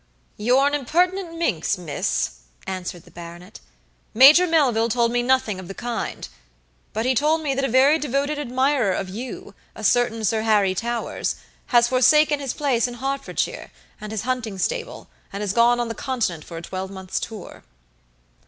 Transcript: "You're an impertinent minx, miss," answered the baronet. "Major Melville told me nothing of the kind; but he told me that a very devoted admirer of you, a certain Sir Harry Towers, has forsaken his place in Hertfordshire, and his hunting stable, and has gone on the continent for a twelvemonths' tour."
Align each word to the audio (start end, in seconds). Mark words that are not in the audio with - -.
"You're 0.35 0.65
an 0.65 0.73
impertinent 0.73 1.35
minx, 1.37 1.77
miss," 1.77 2.39
answered 2.65 3.03
the 3.05 3.11
baronet. 3.11 3.59
"Major 4.15 4.47
Melville 4.47 4.89
told 4.89 5.11
me 5.11 5.21
nothing 5.21 5.59
of 5.59 5.67
the 5.67 5.75
kind; 5.75 6.27
but 6.91 7.05
he 7.05 7.13
told 7.13 7.41
me 7.43 7.53
that 7.53 7.63
a 7.63 7.67
very 7.69 7.99
devoted 7.99 8.39
admirer 8.39 8.93
of 8.93 9.09
you, 9.09 9.53
a 9.75 9.83
certain 9.83 10.25
Sir 10.25 10.41
Harry 10.41 10.73
Towers, 10.73 11.35
has 11.67 11.87
forsaken 11.87 12.39
his 12.39 12.53
place 12.55 12.87
in 12.87 12.95
Hertfordshire, 12.95 13.69
and 14.01 14.11
his 14.11 14.23
hunting 14.23 14.57
stable, 14.57 15.07
and 15.31 15.41
has 15.41 15.53
gone 15.53 15.79
on 15.79 15.87
the 15.87 15.93
continent 15.93 16.43
for 16.45 16.57
a 16.57 16.63
twelvemonths' 16.63 17.19
tour." 17.19 17.63